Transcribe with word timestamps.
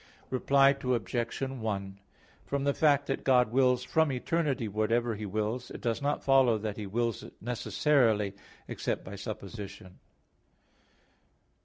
Reply 0.31 0.69
Obj. 0.69 1.39
1: 1.43 1.99
From 2.47 2.63
the 2.63 2.73
fact 2.73 3.05
that 3.05 3.23
God 3.23 3.51
wills 3.51 3.83
from 3.83 4.11
eternity 4.11 4.67
whatever 4.67 5.13
He 5.13 5.27
wills, 5.27 5.69
it 5.69 5.79
does 5.79 6.01
not 6.01 6.23
follow 6.23 6.57
that 6.57 6.75
He 6.77 6.87
wills 6.87 7.21
it 7.21 7.33
necessarily; 7.39 8.33
except 8.67 9.03
by 9.03 9.15
supposition. 9.15 9.99